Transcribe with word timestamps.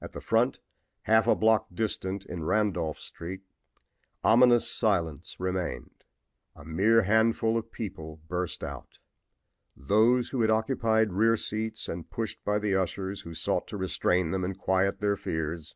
At 0.00 0.12
the 0.12 0.22
front, 0.22 0.58
half 1.02 1.26
a 1.26 1.34
block 1.34 1.66
distant, 1.74 2.24
in 2.24 2.44
Randolph 2.44 2.98
street, 2.98 3.42
ominous 4.24 4.66
silence 4.66 5.36
maintained. 5.38 6.02
A 6.56 6.64
mere 6.64 7.02
handful 7.02 7.58
of 7.58 7.70
people 7.70 8.22
burst 8.26 8.64
out, 8.64 8.98
those 9.76 10.30
who 10.30 10.40
had 10.40 10.48
occupied 10.50 11.12
rear 11.12 11.36
seats 11.36 11.90
and 11.90 12.08
pushed 12.08 12.42
by 12.42 12.58
the 12.58 12.74
ushers 12.74 13.20
who 13.20 13.34
sought 13.34 13.66
to 13.68 13.76
restrain 13.76 14.30
them 14.30 14.44
and 14.44 14.56
quiet 14.56 14.98
their 15.00 15.18
fears. 15.18 15.74